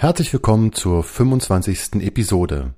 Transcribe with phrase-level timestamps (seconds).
[0.00, 2.04] Herzlich willkommen zur 25.
[2.06, 2.72] Episode.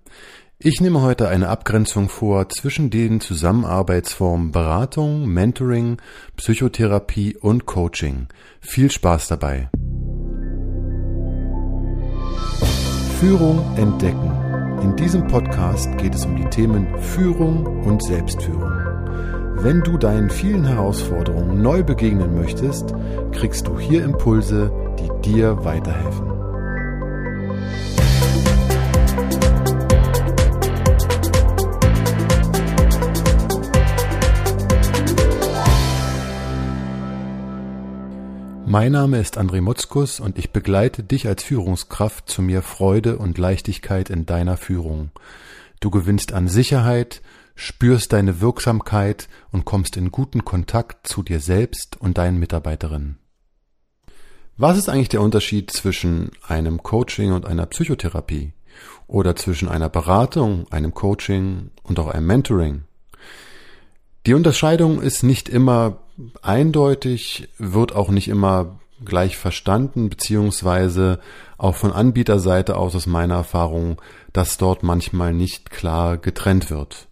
[0.59, 5.99] Ich nehme heute eine Abgrenzung vor zwischen den Zusammenarbeitsformen Beratung, Mentoring,
[6.37, 8.29] Psychotherapie und Coaching.
[8.63, 9.69] Viel Spaß dabei.
[13.21, 14.33] Führung entdecken.
[14.81, 18.73] In diesem Podcast geht es um die Themen Führung und Selbstführung.
[19.57, 22.95] Wenn du deinen vielen Herausforderungen neu begegnen möchtest,
[23.33, 26.40] kriegst du hier Impulse, die dir weiterhelfen.
[38.71, 43.37] Mein Name ist André Mutzkus und ich begleite dich als Führungskraft zu mehr Freude und
[43.37, 45.11] Leichtigkeit in deiner Führung.
[45.81, 47.21] Du gewinnst an Sicherheit,
[47.57, 53.19] spürst deine Wirksamkeit und kommst in guten Kontakt zu dir selbst und deinen Mitarbeiterinnen.
[54.61, 58.53] Was ist eigentlich der Unterschied zwischen einem Coaching und einer Psychotherapie?
[59.07, 62.83] Oder zwischen einer Beratung, einem Coaching und auch einem Mentoring?
[64.27, 66.01] Die Unterscheidung ist nicht immer
[66.43, 71.21] eindeutig, wird auch nicht immer gleich verstanden, beziehungsweise
[71.57, 74.03] auch von Anbieterseite aus aus meiner Erfahrung,
[74.35, 77.09] dass dort manchmal nicht klar getrennt wird.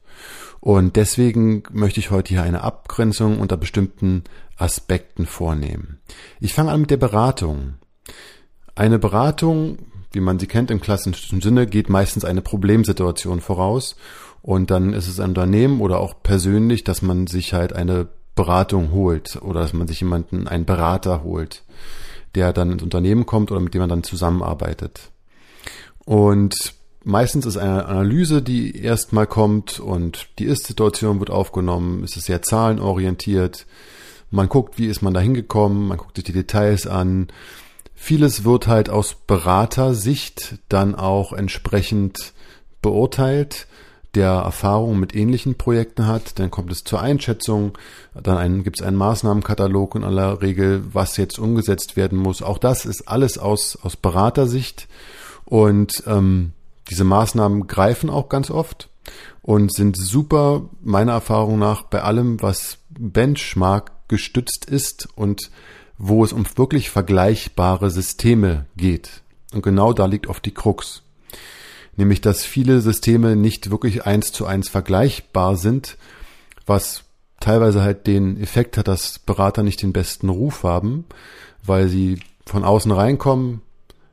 [0.60, 4.24] Und deswegen möchte ich heute hier eine Abgrenzung unter bestimmten
[4.58, 6.00] Aspekten vornehmen.
[6.40, 7.74] Ich fange an mit der Beratung.
[8.74, 9.78] Eine Beratung,
[10.12, 13.96] wie man sie kennt im klassischen Sinne, geht meistens eine Problemsituation voraus
[14.42, 18.92] und dann ist es ein Unternehmen oder auch persönlich, dass man sich halt eine Beratung
[18.92, 21.64] holt oder dass man sich jemanden, einen Berater holt,
[22.34, 25.10] der dann ins Unternehmen kommt oder mit dem man dann zusammenarbeitet.
[26.04, 26.54] Und
[27.04, 32.04] meistens ist eine Analyse, die erstmal kommt und die Ist-Situation wird aufgenommen.
[32.04, 33.66] Es ist sehr zahlenorientiert.
[34.30, 37.28] Man guckt, wie ist man da hingekommen, man guckt sich die Details an.
[37.94, 42.32] Vieles wird halt aus Beratersicht dann auch entsprechend
[42.82, 43.66] beurteilt
[44.14, 47.76] der Erfahrung mit ähnlichen Projekten hat, dann kommt es zur Einschätzung,
[48.14, 52.42] dann gibt es einen Maßnahmenkatalog in aller Regel, was jetzt umgesetzt werden muss.
[52.42, 54.88] Auch das ist alles aus, aus Beratersicht
[55.44, 56.52] und ähm,
[56.90, 58.88] diese Maßnahmen greifen auch ganz oft
[59.42, 65.50] und sind super, meiner Erfahrung nach, bei allem, was Benchmark gestützt ist und
[65.98, 69.22] wo es um wirklich vergleichbare Systeme geht.
[69.52, 71.02] Und genau da liegt oft die Krux
[71.98, 75.98] nämlich dass viele Systeme nicht wirklich eins zu eins vergleichbar sind,
[76.64, 77.04] was
[77.40, 81.04] teilweise halt den Effekt hat, dass Berater nicht den besten Ruf haben,
[81.64, 83.62] weil sie von außen reinkommen,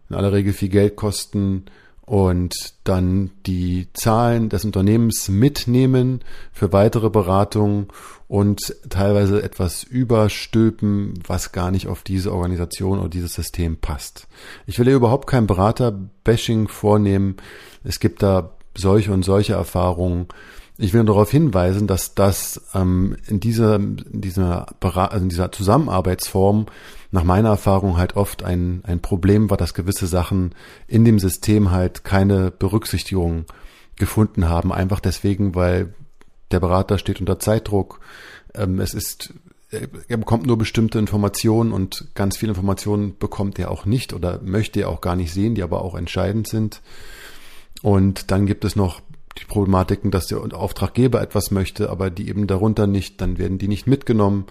[0.10, 1.66] in aller Regel viel Geld kosten
[2.06, 6.22] und dann die Zahlen des Unternehmens mitnehmen
[6.52, 7.88] für weitere Beratungen
[8.28, 14.28] und teilweise etwas überstülpen, was gar nicht auf diese Organisation oder dieses System passt.
[14.68, 17.38] Ich will hier überhaupt kein Berater-Bashing vornehmen.
[17.84, 20.28] Es gibt da solche und solche Erfahrungen.
[20.78, 26.66] Ich will darauf hinweisen, dass das ähm, in dieser, in dieser, also in dieser Zusammenarbeitsform
[27.12, 30.54] nach meiner Erfahrung halt oft ein, ein Problem war, dass gewisse Sachen
[30.88, 33.46] in dem System halt keine Berücksichtigung
[33.96, 34.74] gefunden haben.
[34.74, 35.94] Einfach deswegen, weil
[36.52, 38.02] der Berater steht unter Zeitdruck.
[38.54, 39.34] Ähm, es ist,
[39.70, 44.82] er bekommt nur bestimmte Informationen und ganz viele Informationen bekommt er auch nicht oder möchte
[44.82, 46.82] er auch gar nicht sehen, die aber auch entscheidend sind.
[47.82, 49.02] Und dann gibt es noch
[49.38, 53.68] die Problematiken, dass der Auftraggeber etwas möchte, aber die eben darunter nicht, dann werden die
[53.68, 54.46] nicht mitgenommen.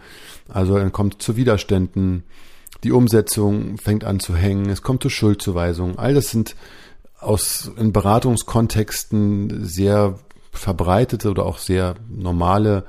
[0.49, 2.25] Also dann kommt zu Widerständen,
[2.83, 5.99] die Umsetzung fängt an zu hängen, es kommt zu Schuldzuweisungen.
[5.99, 6.55] All das sind
[7.19, 10.19] aus in Beratungskontexten sehr
[10.53, 12.85] verbreitete oder auch sehr normale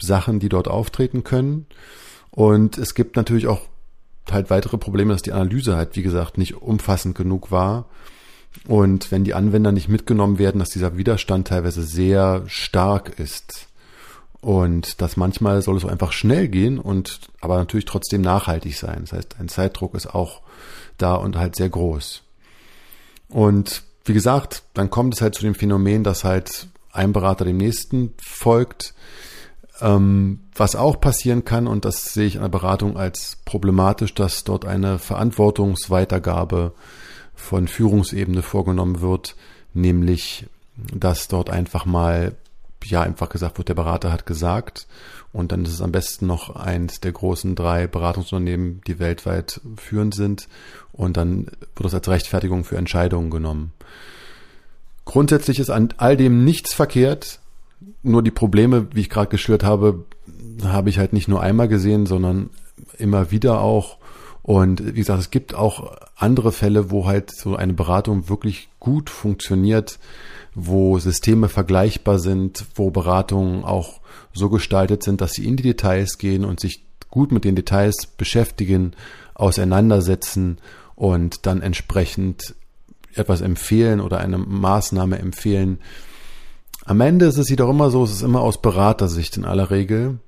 [0.00, 1.66] Sachen, die dort auftreten können.
[2.30, 3.60] Und es gibt natürlich auch
[4.30, 7.86] halt weitere Probleme, dass die Analyse halt, wie gesagt, nicht umfassend genug war.
[8.66, 13.68] Und wenn die Anwender nicht mitgenommen werden, dass dieser Widerstand teilweise sehr stark ist.
[14.40, 19.02] Und dass manchmal soll es einfach schnell gehen und aber natürlich trotzdem nachhaltig sein.
[19.02, 20.42] Das heißt, ein Zeitdruck ist auch
[20.98, 22.22] da und halt sehr groß.
[23.28, 27.56] Und wie gesagt, dann kommt es halt zu dem Phänomen, dass halt ein Berater dem
[27.56, 28.94] nächsten folgt.
[29.80, 34.44] Ähm, was auch passieren kann, und das sehe ich an der Beratung als problematisch, dass
[34.44, 36.74] dort eine Verantwortungsweitergabe
[37.34, 39.36] von Führungsebene vorgenommen wird,
[39.74, 40.46] nämlich
[40.92, 42.36] dass dort einfach mal,
[42.84, 44.86] ja, einfach gesagt wird, der Berater hat gesagt
[45.32, 50.14] und dann ist es am besten noch eins der großen drei Beratungsunternehmen, die weltweit führend
[50.14, 50.48] sind
[50.92, 51.46] und dann
[51.76, 53.72] wird es als Rechtfertigung für Entscheidungen genommen.
[55.04, 57.40] Grundsätzlich ist an all dem nichts verkehrt,
[58.02, 60.04] nur die Probleme, wie ich gerade geschildert habe,
[60.64, 62.50] habe ich halt nicht nur einmal gesehen, sondern
[62.98, 63.98] immer wieder auch
[64.42, 69.08] Und wie gesagt, es gibt auch andere Fälle, wo halt so eine Beratung wirklich gut
[69.08, 69.98] funktioniert,
[70.54, 74.00] wo Systeme vergleichbar sind, wo Beratungen auch
[74.32, 78.06] so gestaltet sind, dass sie in die Details gehen und sich gut mit den Details
[78.06, 78.94] beschäftigen,
[79.34, 80.58] auseinandersetzen
[80.96, 82.54] und dann entsprechend
[83.14, 85.78] etwas empfehlen oder eine Maßnahme empfehlen.
[86.84, 90.18] Am Ende ist es jedoch immer so, es ist immer aus Beratersicht in aller Regel.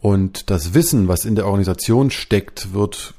[0.00, 3.14] Und das Wissen, was in der Organisation steckt, wird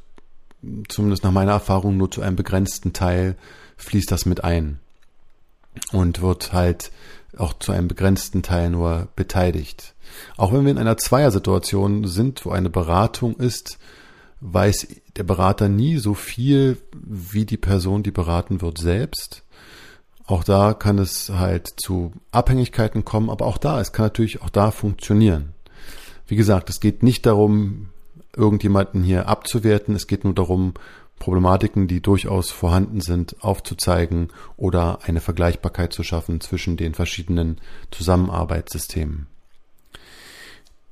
[0.87, 3.35] zumindest nach meiner Erfahrung nur zu einem begrenzten Teil
[3.77, 4.79] fließt das mit ein
[5.91, 6.91] und wird halt
[7.37, 9.95] auch zu einem begrenzten Teil nur beteiligt.
[10.37, 13.79] Auch wenn wir in einer Zweiersituation sind, wo eine Beratung ist,
[14.41, 19.43] weiß der Berater nie so viel wie die Person, die beraten wird, selbst.
[20.25, 24.49] Auch da kann es halt zu Abhängigkeiten kommen, aber auch da, es kann natürlich auch
[24.49, 25.53] da funktionieren.
[26.27, 27.89] Wie gesagt, es geht nicht darum,
[28.35, 30.73] irgendjemanden hier abzuwerten, es geht nur darum,
[31.19, 37.59] Problematiken, die durchaus vorhanden sind, aufzuzeigen oder eine Vergleichbarkeit zu schaffen zwischen den verschiedenen
[37.91, 39.27] Zusammenarbeitssystemen.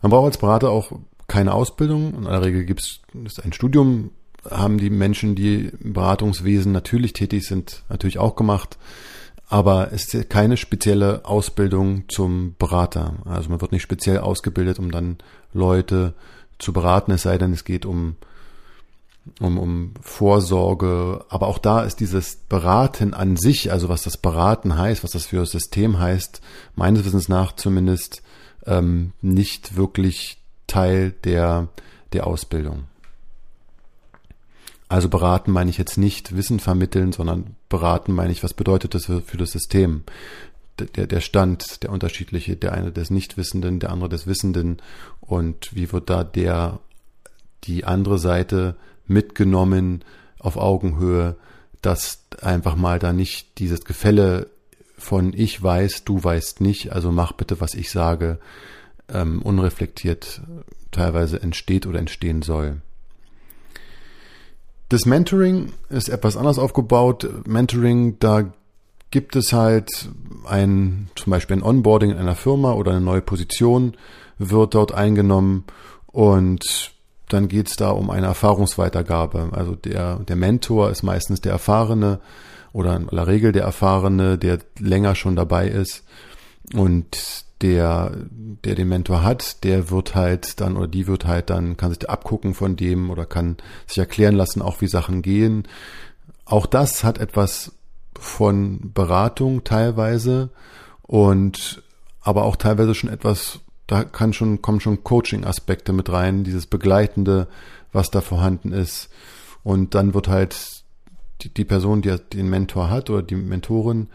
[0.01, 0.93] Man braucht als Berater auch
[1.27, 2.13] keine Ausbildung.
[2.13, 4.11] In aller Regel gibt es ein Studium,
[4.49, 8.77] haben die Menschen, die im Beratungswesen natürlich tätig sind, natürlich auch gemacht.
[9.47, 13.15] Aber es ist keine spezielle Ausbildung zum Berater.
[13.25, 15.17] Also man wird nicht speziell ausgebildet, um dann
[15.53, 16.13] Leute
[16.61, 18.15] zu beraten, es sei denn, es geht um,
[19.39, 21.25] um, um Vorsorge.
[21.29, 25.25] Aber auch da ist dieses Beraten an sich, also was das Beraten heißt, was das
[25.25, 26.41] für das System heißt,
[26.75, 28.21] meines Wissens nach zumindest
[28.65, 30.37] ähm, nicht wirklich
[30.67, 31.69] Teil der,
[32.13, 32.85] der Ausbildung.
[34.87, 39.05] Also beraten meine ich jetzt nicht Wissen vermitteln, sondern beraten meine ich, was bedeutet das
[39.05, 40.03] für, für das System?
[40.85, 44.77] Der, der Stand, der unterschiedliche, der eine des Nichtwissenden, der andere des Wissenden
[45.19, 46.79] und wie wird da der,
[47.63, 48.75] die andere Seite
[49.07, 50.03] mitgenommen
[50.39, 51.35] auf Augenhöhe,
[51.81, 54.49] dass einfach mal da nicht dieses Gefälle
[54.97, 58.39] von ich weiß, du weißt nicht, also mach bitte, was ich sage,
[59.09, 60.41] ähm, unreflektiert
[60.91, 62.81] teilweise entsteht oder entstehen soll.
[64.89, 67.47] Das Mentoring ist etwas anders aufgebaut.
[67.47, 68.53] Mentoring, da
[69.11, 70.09] gibt es halt
[70.45, 73.95] ein, zum Beispiel ein Onboarding in einer Firma oder eine neue Position
[74.37, 75.65] wird dort eingenommen
[76.07, 76.93] und
[77.29, 79.49] dann geht es da um eine Erfahrungsweitergabe.
[79.51, 82.19] Also der, der Mentor ist meistens der Erfahrene
[82.73, 86.03] oder in aller Regel der Erfahrene, der länger schon dabei ist
[86.73, 91.77] und der, der den Mentor hat, der wird halt dann oder die wird halt dann,
[91.77, 95.67] kann sich abgucken von dem oder kann sich erklären lassen, auch wie Sachen gehen.
[96.45, 97.73] Auch das hat etwas
[98.21, 100.49] von Beratung teilweise
[101.01, 101.81] und
[102.21, 107.47] aber auch teilweise schon etwas, da kann schon, kommen schon Coaching-Aspekte mit rein, dieses Begleitende,
[107.91, 109.09] was da vorhanden ist.
[109.63, 110.83] Und dann wird halt
[111.41, 114.07] die, die Person, die den Mentor hat oder die Mentorin,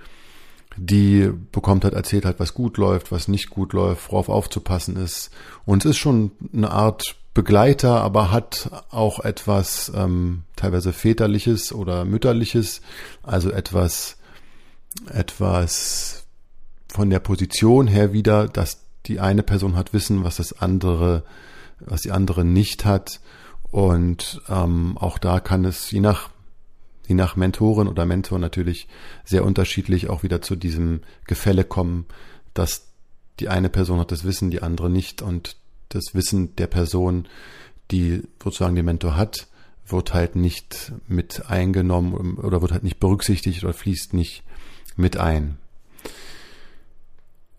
[0.76, 5.30] die bekommt halt erzählt halt, was gut läuft, was nicht gut läuft, worauf aufzupassen ist.
[5.64, 12.06] Und es ist schon eine Art Begleiter, aber hat auch etwas ähm, teilweise väterliches oder
[12.06, 12.80] mütterliches,
[13.22, 14.16] also etwas,
[15.12, 16.26] etwas
[16.88, 21.24] von der Position her wieder, dass die eine Person hat Wissen, was das andere,
[21.78, 23.20] was die andere nicht hat.
[23.70, 26.30] Und ähm, auch da kann es je nach
[27.06, 28.88] je nach Mentorin oder Mentor natürlich
[29.24, 32.06] sehr unterschiedlich auch wieder zu diesem Gefälle kommen,
[32.54, 32.88] dass
[33.40, 35.56] die eine Person hat das Wissen, die andere nicht und
[35.88, 37.26] das Wissen der Person,
[37.90, 39.46] die sozusagen den Mentor hat,
[39.86, 44.42] wird halt nicht mit eingenommen oder wird halt nicht berücksichtigt oder fließt nicht
[44.96, 45.58] mit ein.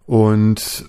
[0.06, 0.86] Und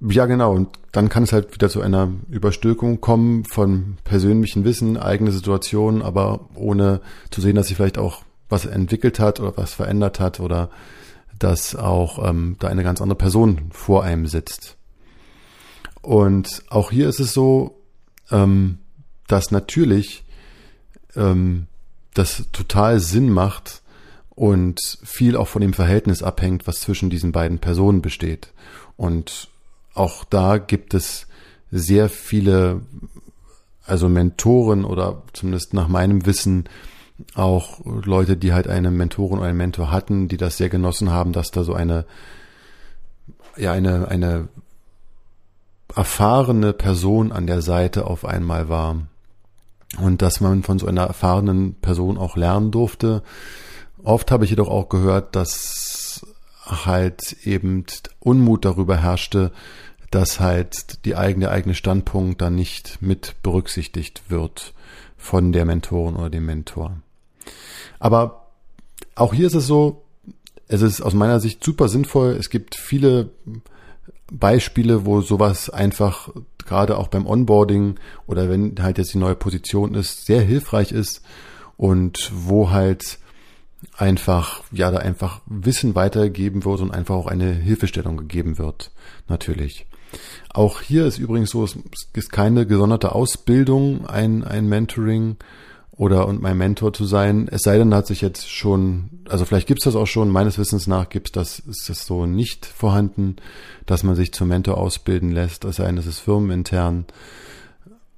[0.00, 0.54] ja, genau.
[0.54, 6.02] Und dann kann es halt wieder zu einer Überstülpung kommen von persönlichen Wissen, eigene Situationen,
[6.02, 10.40] aber ohne zu sehen, dass sich vielleicht auch was entwickelt hat oder was verändert hat
[10.40, 10.70] oder
[11.38, 14.76] dass auch ähm, da eine ganz andere Person vor einem sitzt.
[16.02, 17.78] Und auch hier ist es so,
[18.30, 18.78] ähm,
[19.28, 20.24] dass natürlich
[21.16, 21.66] ähm,
[22.14, 23.82] das total Sinn macht
[24.30, 28.52] und viel auch von dem Verhältnis abhängt, was zwischen diesen beiden Personen besteht.
[28.96, 29.48] Und
[29.94, 31.26] auch da gibt es
[31.70, 32.80] sehr viele,
[33.84, 36.68] also Mentoren oder zumindest nach meinem Wissen
[37.34, 41.32] auch Leute, die halt eine Mentorin oder einen Mentor hatten, die das sehr genossen haben,
[41.32, 42.06] dass da so eine,
[43.56, 44.48] ja, eine, eine
[45.96, 48.96] erfahrene Person an der Seite auf einmal war.
[49.98, 53.22] Und dass man von so einer erfahrenen Person auch lernen durfte.
[54.02, 56.24] Oft habe ich jedoch auch gehört, dass
[56.64, 57.84] halt eben
[58.20, 59.50] Unmut darüber herrschte,
[60.10, 64.74] dass halt die eigene eigene Standpunkt dann nicht mit berücksichtigt wird
[65.16, 66.96] von der Mentorin oder dem Mentor.
[67.98, 68.50] Aber
[69.14, 70.02] auch hier ist es so,
[70.68, 72.36] es ist aus meiner Sicht super sinnvoll.
[72.38, 73.30] Es gibt viele
[74.30, 79.94] Beispiele, wo sowas einfach gerade auch beim Onboarding oder wenn halt jetzt die neue Position
[79.94, 81.22] ist, sehr hilfreich ist
[81.76, 83.18] und wo halt
[83.96, 88.92] einfach, ja, da einfach Wissen weitergegeben wird und einfach auch eine Hilfestellung gegeben wird,
[89.28, 89.86] natürlich.
[90.52, 91.78] Auch hier ist übrigens so, es
[92.14, 95.36] ist keine gesonderte Ausbildung, ein, ein Mentoring
[96.00, 97.46] oder und mein Mentor zu sein.
[97.50, 100.30] Es sei denn, da hat sich jetzt schon, also vielleicht gibt es das auch schon,
[100.30, 103.36] meines Wissens nach gibt es das, ist das so nicht vorhanden,
[103.84, 107.04] dass man sich zum Mentor ausbilden lässt, es sei denn, das ist firmenintern.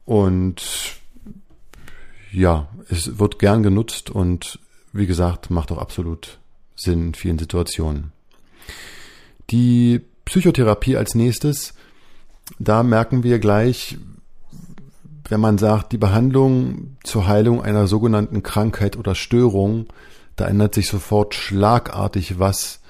[0.04, 0.62] Und
[2.30, 4.60] ja, es wird gern genutzt und
[4.92, 6.38] wie gesagt, macht auch absolut
[6.76, 8.12] Sinn in vielen Situationen.
[9.50, 11.74] Die Psychotherapie als nächstes,
[12.60, 13.98] da merken wir gleich,
[15.32, 19.86] wenn man sagt, die Behandlung zur Heilung einer sogenannten Krankheit oder Störung,
[20.36, 22.80] da ändert sich sofort schlagartig was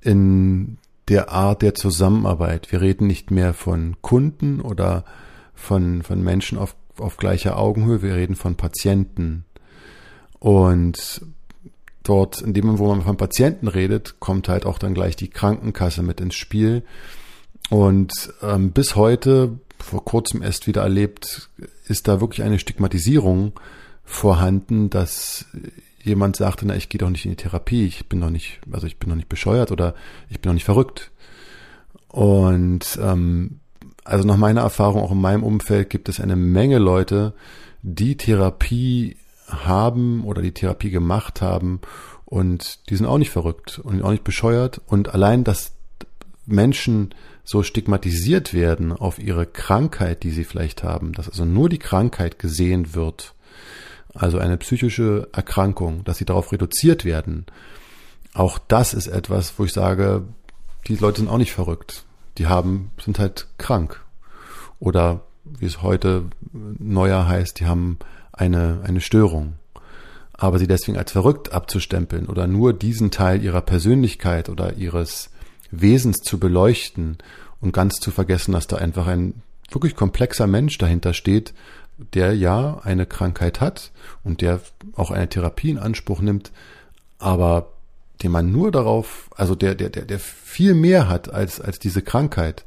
[0.00, 0.78] in
[1.08, 2.70] der Art der Zusammenarbeit.
[2.70, 5.04] Wir reden nicht mehr von Kunden oder
[5.52, 9.44] von, von Menschen auf, auf gleicher Augenhöhe, wir reden von Patienten.
[10.38, 11.22] Und
[12.04, 16.04] dort, in dem wo man von Patienten redet, kommt halt auch dann gleich die Krankenkasse
[16.04, 16.84] mit ins Spiel.
[17.68, 21.50] Und ähm, bis heute vor kurzem erst wieder erlebt,
[21.86, 23.52] ist da wirklich eine Stigmatisierung
[24.04, 25.46] vorhanden, dass
[26.02, 28.86] jemand sagte, na, ich gehe doch nicht in die Therapie, ich bin doch nicht, also
[28.86, 29.94] ich bin doch nicht bescheuert oder
[30.28, 31.10] ich bin doch nicht verrückt.
[32.08, 33.60] Und ähm,
[34.04, 37.34] also nach meiner Erfahrung, auch in meinem Umfeld, gibt es eine Menge Leute,
[37.82, 41.80] die Therapie haben oder die Therapie gemacht haben
[42.24, 44.80] und die sind auch nicht verrückt und auch nicht bescheuert.
[44.86, 45.72] Und allein, dass
[46.46, 51.78] Menschen so stigmatisiert werden auf ihre Krankheit, die sie vielleicht haben, dass also nur die
[51.78, 53.34] Krankheit gesehen wird,
[54.14, 57.46] also eine psychische Erkrankung, dass sie darauf reduziert werden,
[58.34, 60.24] auch das ist etwas, wo ich sage,
[60.86, 62.04] die Leute sind auch nicht verrückt.
[62.38, 64.04] Die haben, sind halt krank.
[64.78, 67.98] Oder wie es heute neuer heißt, die haben
[68.32, 69.54] eine, eine Störung.
[70.32, 75.30] Aber sie deswegen als verrückt abzustempeln oder nur diesen Teil ihrer Persönlichkeit oder ihres
[75.70, 77.18] Wesens zu beleuchten
[77.60, 81.54] und ganz zu vergessen, dass da einfach ein wirklich komplexer Mensch dahinter steht,
[82.14, 83.92] der ja eine Krankheit hat
[84.24, 84.60] und der
[84.96, 86.50] auch eine Therapie in Anspruch nimmt,
[87.18, 87.72] aber
[88.22, 92.02] den man nur darauf, also der, der, der, der viel mehr hat als, als diese
[92.02, 92.64] Krankheit.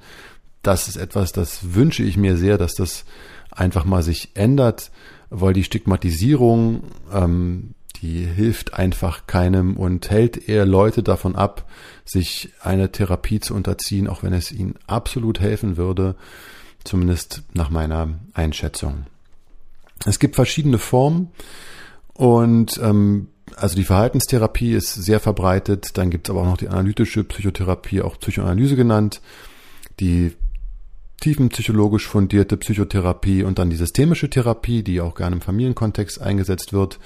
[0.62, 3.06] Das ist etwas, das wünsche ich mir sehr, dass das
[3.52, 4.92] einfach mal sich ändert,
[5.30, 7.72] weil die Stigmatisierung ähm,
[8.04, 11.70] die hilft einfach keinem und hält eher Leute davon ab,
[12.04, 16.16] sich eine Therapie zu unterziehen, auch wenn es ihnen absolut helfen würde,
[16.84, 19.06] zumindest nach meiner Einschätzung.
[20.06, 21.32] Es gibt verschiedene Formen
[22.14, 26.68] und ähm, also die Verhaltenstherapie ist sehr verbreitet, dann gibt es aber auch noch die
[26.68, 29.22] analytische Psychotherapie, auch Psychoanalyse genannt,
[30.02, 30.34] die
[31.22, 37.00] tiefenpsychologisch fundierte Psychotherapie und dann die systemische Therapie, die auch gerne im Familienkontext eingesetzt wird.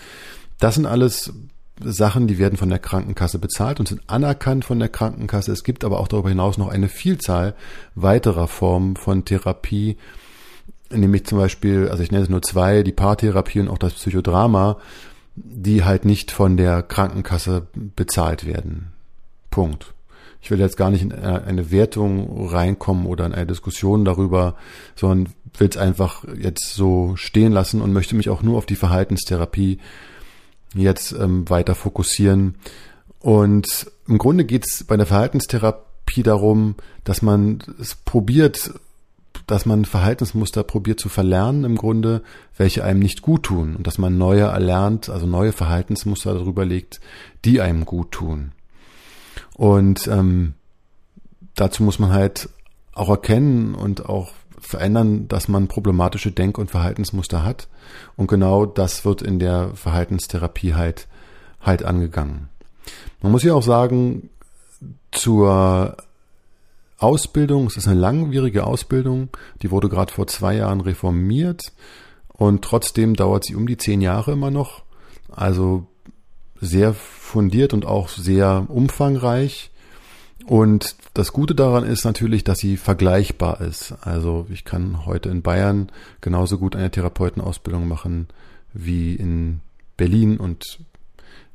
[0.60, 1.34] Das sind alles
[1.80, 5.52] Sachen, die werden von der Krankenkasse bezahlt und sind anerkannt von der Krankenkasse.
[5.52, 7.56] Es gibt aber auch darüber hinaus noch eine Vielzahl
[7.96, 9.98] weiterer Formen von Therapie,
[10.90, 14.78] nämlich zum Beispiel, also ich nenne es nur zwei, die Paartherapie und auch das Psychodrama,
[15.36, 18.92] die halt nicht von der Krankenkasse bezahlt werden.
[19.52, 19.94] Punkt.
[20.42, 24.56] Ich will jetzt gar nicht in eine Wertung reinkommen oder in eine Diskussion darüber,
[24.96, 28.76] sondern will es einfach jetzt so stehen lassen und möchte mich auch nur auf die
[28.76, 29.80] Verhaltenstherapie
[30.74, 32.56] jetzt ähm, weiter fokussieren.
[33.20, 38.74] Und im Grunde geht es bei der Verhaltenstherapie darum, dass man es probiert,
[39.48, 42.22] dass man Verhaltensmuster probiert zu verlernen im Grunde,
[42.58, 47.00] welche einem nicht gut tun und dass man neue erlernt, also neue Verhaltensmuster darüber legt,
[47.46, 48.52] die einem gut tun.
[49.54, 50.54] Und ähm,
[51.56, 52.50] dazu muss man halt
[52.94, 57.68] auch erkennen und auch verändern, dass man problematische Denk- und Verhaltensmuster hat.
[58.16, 61.08] Und genau das wird in der Verhaltenstherapie halt,
[61.62, 62.50] halt angegangen.
[63.22, 64.30] Man muss ja auch sagen,
[65.12, 65.98] zur
[66.98, 69.30] Ausbildung, es ist eine langwierige Ausbildung,
[69.62, 71.74] die wurde gerade vor zwei Jahren reformiert
[72.30, 74.84] und trotzdem dauert sie um die zehn Jahre immer noch.
[75.30, 75.86] Also
[76.60, 79.72] sehr fundiert und auch sehr umfangreich.
[80.48, 83.94] Und das Gute daran ist natürlich, dass sie vergleichbar ist.
[84.00, 88.30] Also ich kann heute in Bayern genauso gut eine Therapeutenausbildung machen
[88.72, 89.60] wie in
[89.98, 90.80] Berlin und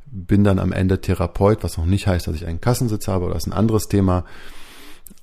[0.04, 3.36] bin dann am Ende Therapeut, was noch nicht heißt, dass ich einen Kassensitz habe oder
[3.36, 4.26] ist ein anderes Thema.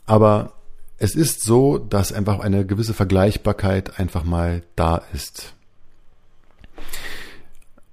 [0.08, 0.54] Aber
[0.98, 5.54] es ist so, dass einfach eine gewisse Vergleichbarkeit einfach mal da ist.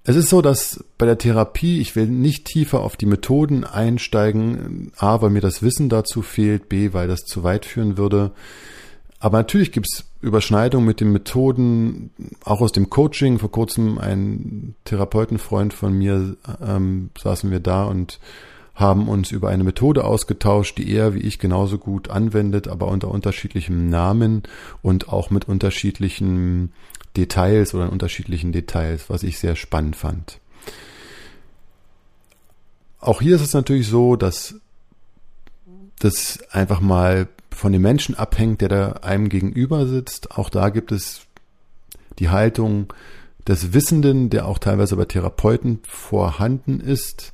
[0.08, 4.92] Es ist so, dass bei der Therapie, ich will nicht tiefer auf die Methoden einsteigen,
[4.96, 8.30] a, weil mir das Wissen dazu fehlt, b, weil das zu weit führen würde.
[9.18, 12.10] Aber natürlich gibt es Überschneidungen mit den Methoden,
[12.44, 13.40] auch aus dem Coaching.
[13.40, 18.20] Vor kurzem ein Therapeutenfreund von mir ähm, saßen wir da und
[18.76, 23.10] haben uns über eine Methode ausgetauscht, die er wie ich genauso gut anwendet, aber unter
[23.10, 24.44] unterschiedlichem Namen
[24.82, 26.72] und auch mit unterschiedlichen
[27.16, 30.40] Details oder in unterschiedlichen Details, was ich sehr spannend fand.
[33.00, 34.56] Auch hier ist es natürlich so, dass
[35.98, 40.32] das einfach mal von dem Menschen abhängt, der da einem gegenüber sitzt.
[40.32, 41.22] Auch da gibt es
[42.18, 42.92] die Haltung
[43.46, 47.32] des Wissenden, der auch teilweise bei Therapeuten vorhanden ist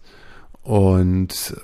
[0.62, 1.56] und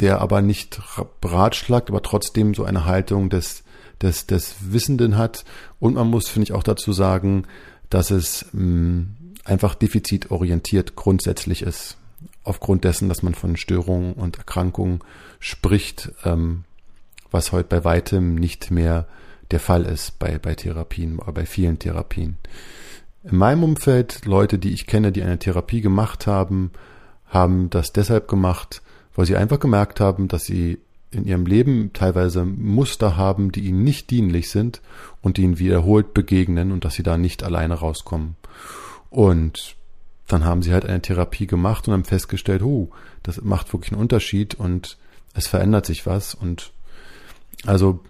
[0.00, 0.80] der aber nicht
[1.20, 3.64] beratschlagt, aber trotzdem so eine Haltung des,
[4.02, 5.44] des, des Wissenden hat.
[5.80, 7.44] Und man muss, finde ich, auch dazu sagen,
[7.90, 11.96] dass es mh, mm, einfach defizitorientiert grundsätzlich ist.
[12.44, 15.00] Aufgrund dessen, dass man von Störungen und Erkrankungen
[15.40, 16.64] spricht, ähm,
[17.30, 19.06] was heute bei weitem nicht mehr
[19.50, 22.36] der Fall ist bei, bei Therapien oder bei vielen Therapien.
[23.24, 26.70] In meinem Umfeld, Leute, die ich kenne, die eine Therapie gemacht haben,
[27.26, 28.82] haben das deshalb gemacht,
[29.14, 30.78] weil sie einfach gemerkt haben, dass sie
[31.10, 34.82] in ihrem Leben teilweise Muster haben, die ihnen nicht dienlich sind
[35.22, 38.36] und die ihnen wiederholt begegnen und dass sie da nicht alleine rauskommen.
[39.10, 39.76] Und
[40.26, 42.90] dann haben sie halt eine Therapie gemacht und haben festgestellt, oh,
[43.22, 44.98] das macht wirklich einen Unterschied und
[45.34, 46.72] es verändert sich was und
[47.64, 48.00] also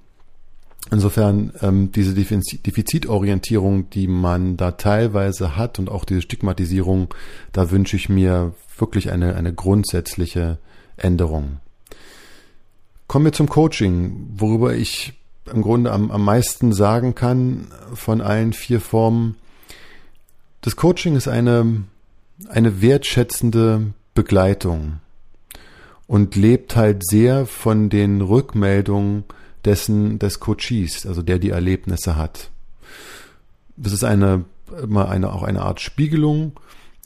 [0.90, 7.14] insofern ähm, diese Defizitorientierung, die man da teilweise hat und auch diese Stigmatisierung,
[7.52, 10.58] da wünsche ich mir wirklich eine, eine grundsätzliche
[10.96, 11.60] Änderung.
[13.08, 15.14] Kommen wir zum Coaching, worüber ich
[15.50, 19.36] im Grunde am, am meisten sagen kann von allen vier Formen.
[20.60, 21.84] Das Coaching ist eine,
[22.50, 25.00] eine wertschätzende Begleitung
[26.06, 29.24] und lebt halt sehr von den Rückmeldungen
[29.64, 32.50] dessen des Coaches, also der die Erlebnisse hat.
[33.78, 34.44] Das ist eine
[34.83, 36.61] immer eine auch eine Art Spiegelung,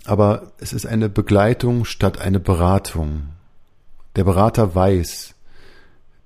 [0.05, 3.29] aber es ist eine Begleitung statt eine Beratung.
[4.17, 5.37] Der Berater weiß,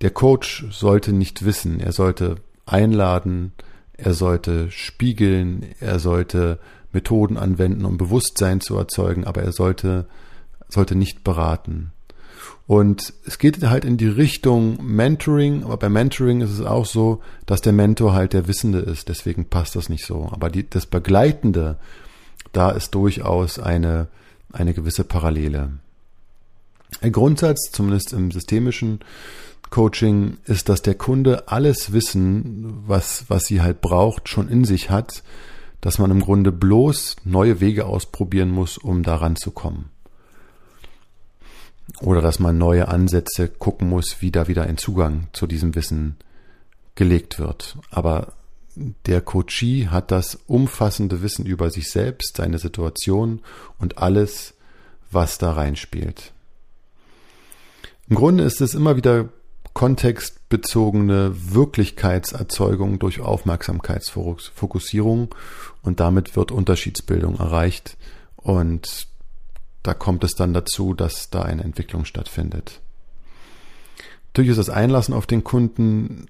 [0.00, 3.52] der Coach sollte nicht wissen, er sollte einladen,
[3.96, 6.59] er sollte spiegeln, er sollte
[6.92, 10.06] Methoden anwenden, um Bewusstsein zu erzeugen, aber er sollte,
[10.68, 11.92] sollte nicht beraten.
[12.66, 17.22] Und es geht halt in die Richtung Mentoring, aber bei Mentoring ist es auch so,
[17.46, 20.28] dass der Mentor halt der Wissende ist, deswegen passt das nicht so.
[20.32, 21.78] Aber die, das Begleitende,
[22.52, 24.09] da ist durchaus eine,
[24.52, 25.70] eine gewisse Parallele.
[27.00, 29.00] Ein Grundsatz, zumindest im systemischen
[29.70, 34.90] Coaching, ist, dass der Kunde alles Wissen, was, was sie halt braucht, schon in sich
[34.90, 35.22] hat,
[35.81, 39.90] dass man im Grunde bloß neue Wege ausprobieren muss, um daran zu kommen.
[42.00, 46.16] Oder dass man neue Ansätze gucken muss, wie da wieder ein Zugang zu diesem Wissen
[46.94, 47.79] gelegt wird.
[47.90, 48.33] Aber
[48.74, 53.40] der Coachee hat das umfassende Wissen über sich selbst, seine Situation
[53.79, 54.55] und alles,
[55.11, 56.33] was da reinspielt.
[58.09, 59.31] Im Grunde ist es immer wieder
[59.77, 65.35] kontextbezogene Wirklichkeitserzeugung durch Aufmerksamkeitsfokussierung
[65.83, 67.99] und damit wird Unterschiedsbildung erreicht
[68.37, 69.07] und
[69.83, 72.81] da kommt es dann dazu, dass da eine Entwicklung stattfindet.
[74.29, 76.29] Natürlich ist das Einlassen auf den Kunden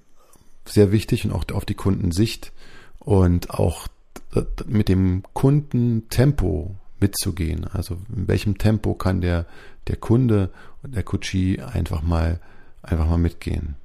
[0.65, 2.51] sehr wichtig und auch auf die Kundensicht
[2.99, 3.87] und auch
[4.65, 7.63] mit dem Kundentempo mitzugehen.
[7.63, 9.45] Also in welchem Tempo kann der,
[9.87, 10.49] der Kunde
[10.83, 12.41] und der Coachee einfach mal,
[12.87, 13.75] einfach mal mitgehen.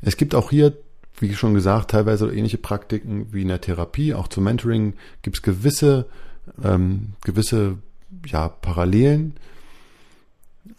[0.00, 0.76] Es gibt auch hier,
[1.18, 4.14] wie schon gesagt, teilweise ähnliche Praktiken wie in der Therapie.
[4.14, 6.06] Auch zum Mentoring gibt es gewisse,
[6.62, 7.78] ähm, gewisse
[8.26, 9.34] ja, Parallelen.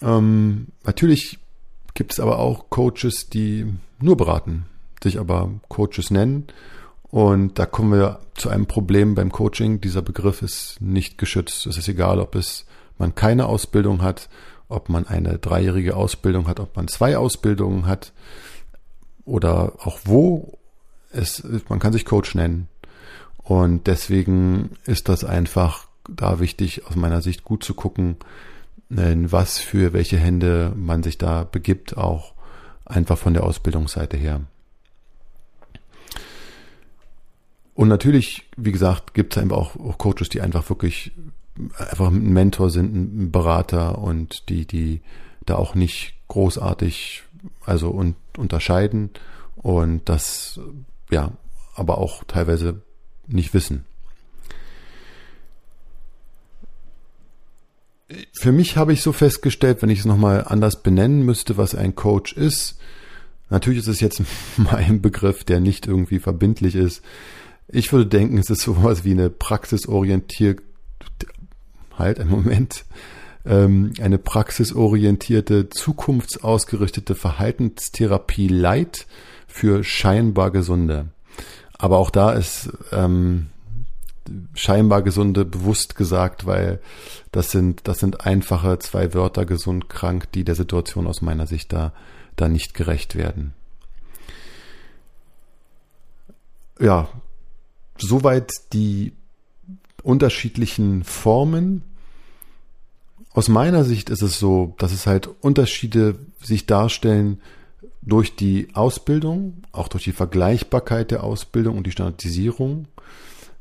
[0.02, 1.40] Ähm, natürlich
[1.94, 3.66] gibt es aber auch Coaches, die
[4.00, 4.66] nur beraten,
[5.02, 6.48] sich aber Coaches nennen.
[7.04, 9.80] Und da kommen wir zu einem Problem beim Coaching.
[9.80, 11.68] Dieser Begriff ist nicht geschützt.
[11.68, 12.66] Es ist egal, ob es
[12.98, 14.30] man keine Ausbildung hat,
[14.70, 18.14] ob man eine dreijährige Ausbildung hat, ob man zwei Ausbildungen hat
[19.26, 20.58] oder auch wo.
[21.12, 22.68] Es, man kann sich Coach nennen.
[23.38, 28.18] Und deswegen ist das einfach da wichtig, aus meiner Sicht gut zu gucken,
[28.90, 32.34] in was für welche Hände man sich da begibt, auch
[32.86, 34.42] einfach von der Ausbildungsseite her.
[37.76, 41.12] Und natürlich, wie gesagt, gibt es einfach auch Coaches, die einfach wirklich
[41.78, 45.02] einfach ein Mentor sind, ein Berater und die, die
[45.46, 47.24] da auch nicht großartig
[47.66, 49.12] also und unterscheiden
[49.56, 50.60] und das
[51.12, 51.32] ja,
[51.76, 52.82] aber auch teilweise
[53.28, 53.86] nicht wissen.
[58.34, 61.96] für mich habe ich so festgestellt, wenn ich es nochmal anders benennen müsste, was ein
[61.96, 62.78] Coach ist.
[63.50, 64.22] Natürlich ist es jetzt
[64.58, 67.02] mein Begriff, der nicht irgendwie verbindlich ist.
[67.68, 70.62] Ich würde denken, es ist sowas wie eine praxisorientierte,
[72.04, 72.86] halt, einen Moment,
[73.46, 79.08] ähm, eine praxisorientierte, zukunftsausgerichtete Verhaltenstherapie Light
[79.48, 81.10] für scheinbar Gesunde.
[81.78, 83.48] Aber auch da ist ähm,
[84.54, 86.80] scheinbar Gesunde bewusst gesagt, weil
[87.32, 91.74] das sind, das sind einfache zwei Wörter gesund, krank, die der Situation aus meiner Sicht
[91.74, 91.94] da,
[92.36, 93.54] da nicht gerecht werden.
[96.80, 97.10] Ja,
[97.98, 99.14] soweit die
[100.04, 101.84] unterschiedlichen Formen.
[103.34, 107.42] Aus meiner Sicht ist es so, dass es halt Unterschiede sich darstellen
[108.02, 112.88] durch die Ausbildung, auch durch die Vergleichbarkeit der Ausbildung und die Standardisierung.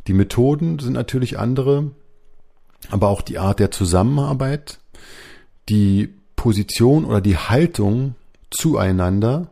[0.06, 1.92] Die Methoden sind natürlich andere,
[2.90, 4.78] aber auch die Art der Zusammenarbeit,
[5.68, 8.14] die Position oder die Haltung
[8.50, 9.48] zueinander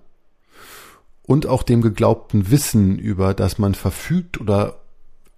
[1.22, 4.80] und auch dem geglaubten Wissen über das man verfügt oder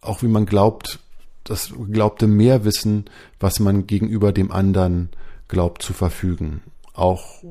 [0.01, 0.99] auch wie man glaubt,
[1.44, 3.07] das geglaubte Mehrwissen,
[3.40, 5.11] was man gegenüber dem anderen
[5.48, 6.62] glaubt zu verfügen.
[6.94, 7.42] Auch,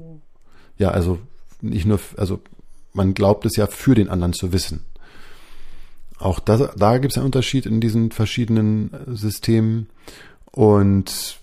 [0.78, 1.20] ja, also
[1.62, 2.40] nicht nur, also
[2.94, 4.86] man glaubt es ja für den anderen zu wissen.
[6.18, 9.90] Auch das, da gibt es einen Unterschied in diesen verschiedenen Systemen.
[10.52, 11.40] Und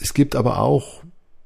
[0.00, 1.02] es gibt aber auch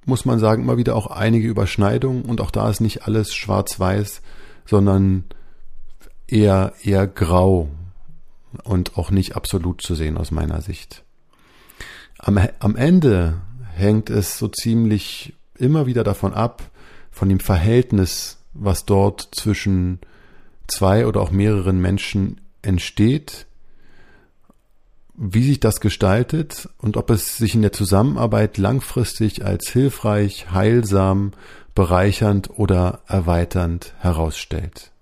[0.07, 4.23] muss man sagen, immer wieder auch einige Überschneidungen und auch da ist nicht alles schwarz-weiß,
[4.65, 5.25] sondern
[6.29, 7.69] eher, eher grau
[8.65, 11.05] und auch nicht absolut zu sehen aus meiner Sicht.
[12.19, 13.41] Am, am Ende
[13.75, 16.71] hängt es so ziemlich immer wieder davon ab,
[17.11, 20.01] von dem Verhältnis, was dort zwischen
[20.67, 23.47] zwei oder auch mehreren Menschen entsteht
[25.17, 31.33] wie sich das gestaltet und ob es sich in der Zusammenarbeit langfristig als hilfreich, heilsam,
[31.75, 34.93] bereichernd oder erweiternd herausstellt.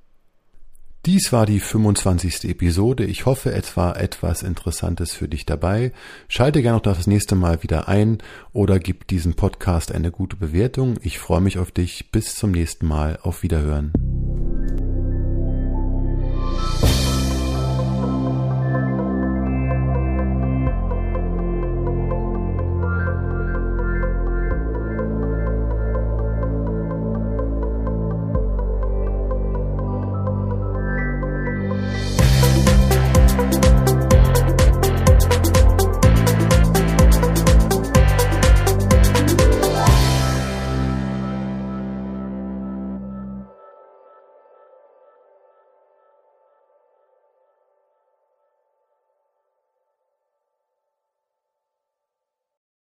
[1.07, 2.49] Dies war die 25.
[2.49, 3.05] Episode.
[3.05, 5.93] Ich hoffe, es war etwas Interessantes für dich dabei.
[6.29, 8.19] Schalte gerne noch das nächste Mal wieder ein
[8.55, 10.99] oder gib diesem Podcast eine gute Bewertung.
[11.03, 12.11] Ich freue mich auf dich.
[12.11, 13.19] Bis zum nächsten Mal.
[13.23, 13.93] Auf Wiederhören.